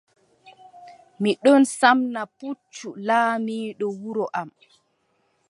[1.21, 4.49] Mi ɗon samna pucci laamiiɗo wuro am.